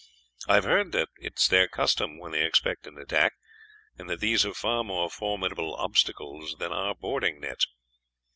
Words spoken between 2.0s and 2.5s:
when they